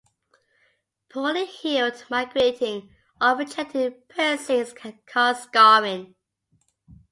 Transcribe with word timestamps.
Poorly 1.11 1.45
healed, 1.45 2.03
migrating 2.09 2.89
or 3.21 3.35
rejected 3.37 4.09
piercings 4.09 4.73
can 4.73 4.97
cause 5.05 5.43
scarring. 5.43 6.15